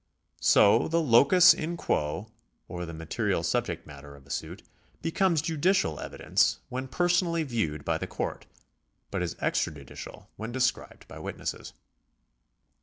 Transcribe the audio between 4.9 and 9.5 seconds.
becomes judicial evidence, when personally viewed by the court, but is